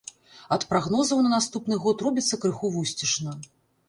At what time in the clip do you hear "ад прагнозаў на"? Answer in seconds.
0.55-1.29